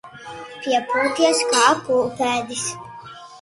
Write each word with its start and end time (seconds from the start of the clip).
Piepūties 0.61 1.43
kā 1.51 1.67
pūpēdis. 1.91 2.65